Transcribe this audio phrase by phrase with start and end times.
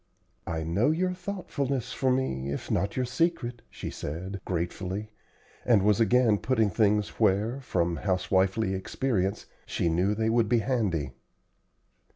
[0.47, 5.11] "I know your thoughtfulness for me, if not your secret," she said, gratefully,
[5.63, 11.11] and was again putting things where, from housewifely experience, she knew they would be handy.